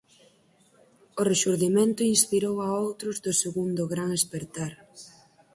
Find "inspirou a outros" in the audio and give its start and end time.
2.13-3.15